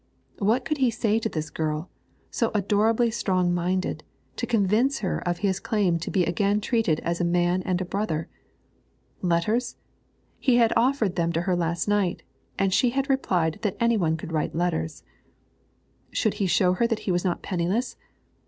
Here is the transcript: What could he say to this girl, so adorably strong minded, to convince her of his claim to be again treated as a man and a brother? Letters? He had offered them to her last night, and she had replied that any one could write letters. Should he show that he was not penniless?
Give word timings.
What 0.39 0.65
could 0.65 0.79
he 0.79 0.89
say 0.89 1.19
to 1.19 1.29
this 1.29 1.51
girl, 1.51 1.87
so 2.31 2.49
adorably 2.55 3.11
strong 3.11 3.53
minded, 3.53 4.03
to 4.37 4.47
convince 4.47 5.01
her 5.05 5.19
of 5.29 5.37
his 5.45 5.59
claim 5.59 5.99
to 5.99 6.09
be 6.09 6.23
again 6.25 6.59
treated 6.59 6.99
as 7.01 7.21
a 7.21 7.23
man 7.23 7.61
and 7.67 7.79
a 7.79 7.85
brother? 7.85 8.27
Letters? 9.21 9.75
He 10.39 10.55
had 10.55 10.73
offered 10.75 11.17
them 11.17 11.31
to 11.33 11.41
her 11.41 11.55
last 11.55 11.87
night, 11.87 12.23
and 12.57 12.73
she 12.73 12.89
had 12.89 13.11
replied 13.11 13.59
that 13.61 13.77
any 13.79 13.95
one 13.95 14.17
could 14.17 14.31
write 14.31 14.55
letters. 14.55 15.03
Should 16.09 16.33
he 16.41 16.47
show 16.47 16.73
that 16.77 17.01
he 17.05 17.11
was 17.11 17.23
not 17.23 17.43
penniless? 17.43 17.95